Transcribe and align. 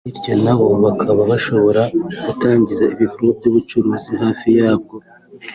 bityo 0.07 0.33
nabo 0.43 0.67
bakaba 0.83 1.21
bashobora 1.31 1.81
gutangiza 2.25 2.83
ibikorwa 2.93 3.29
by’ubucuruzi 3.37 4.11
hafi 4.21 4.47
yabwo 4.59 4.95